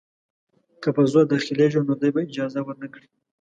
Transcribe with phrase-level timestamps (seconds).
[0.81, 3.07] که په زور داخلیږي نو دی به اجازه ورنه کړي.